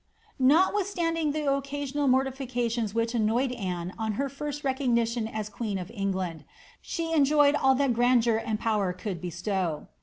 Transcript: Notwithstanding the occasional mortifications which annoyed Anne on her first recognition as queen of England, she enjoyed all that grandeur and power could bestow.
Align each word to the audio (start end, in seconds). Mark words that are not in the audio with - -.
Notwithstanding 0.39 1.31
the 1.31 1.47
occasional 1.53 2.07
mortifications 2.07 2.95
which 2.95 3.13
annoyed 3.13 3.51
Anne 3.51 3.93
on 3.99 4.13
her 4.13 4.29
first 4.29 4.63
recognition 4.63 5.27
as 5.27 5.47
queen 5.47 5.77
of 5.77 5.91
England, 5.93 6.43
she 6.81 7.13
enjoyed 7.13 7.53
all 7.53 7.75
that 7.75 7.93
grandeur 7.93 8.37
and 8.43 8.59
power 8.59 8.93
could 8.93 9.21
bestow. 9.21 9.89